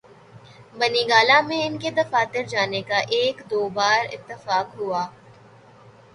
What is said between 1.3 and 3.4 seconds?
میں ان کے دفتر جانے کا ایک